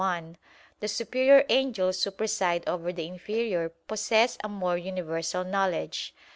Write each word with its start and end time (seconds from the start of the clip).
1), 0.03 0.35
the 0.79 0.87
superior 0.87 1.45
angels 1.49 2.03
who 2.03 2.09
preside 2.09 2.67
over 2.67 2.91
the 2.91 3.05
inferior 3.05 3.69
possess 3.69 4.35
a 4.43 4.49
more 4.49 4.75
universal 4.75 5.43
knowledge. 5.43 6.15